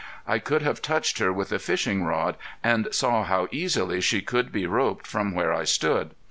I 0.25 0.39
could 0.39 0.63
have 0.63 0.81
touched 0.81 1.19
her 1.19 1.31
with 1.31 1.51
a 1.51 1.59
fishing 1.59 2.01
rod 2.05 2.35
and 2.63 2.87
saw 2.91 3.23
how 3.23 3.47
easily 3.51 4.01
she 4.01 4.21
could 4.23 4.51
be 4.51 4.65
roped 4.65 5.05
from 5.05 5.35
where 5.35 5.53
I 5.53 5.63
stood. 5.63 6.15